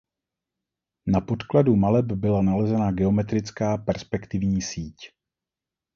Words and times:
Na 1.05 1.21
podkladu 1.21 1.75
maleb 1.75 2.05
byla 2.11 2.41
nalezena 2.41 2.91
geometrická 2.91 3.77
perspektivní 3.77 4.61
síť. 4.61 4.95